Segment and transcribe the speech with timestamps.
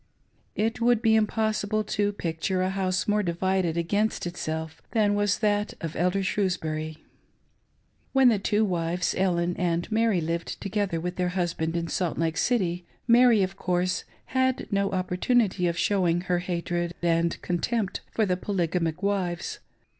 [0.55, 5.75] It would be impossible to picture a house more divided against itself than was that
[5.79, 6.97] of Elder Shrewsbury.
[8.11, 12.37] When the two wives, Ellen and Mary, lived together with their husband in Salt Lake
[12.37, 14.03] City, Mary, of course,
[14.33, 19.59] had no op portunity of showing her hatred and contempt for the Poly gamic wives.